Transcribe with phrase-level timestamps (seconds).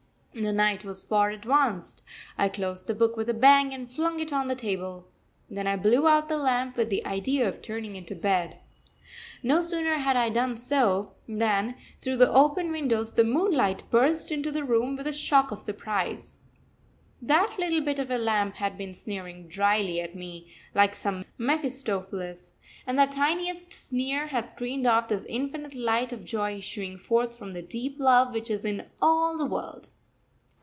[0.33, 2.03] The night was far advanced.
[2.37, 5.09] I closed the book with a bang and flung it on the table.
[5.49, 8.57] Then I blew out the lamp with the idea of turning into bed.
[9.43, 14.51] No sooner had I done so than, through the open windows, the moonlight burst into
[14.53, 16.39] the room, with a shock of surprise.
[17.21, 22.53] That little bit of a lamp had been sneering drily at me, like some Mephistopheles:
[22.87, 27.51] and that tiniest sneer had screened off this infinite light of joy issuing forth from
[27.51, 29.89] the deep love which is in all the world.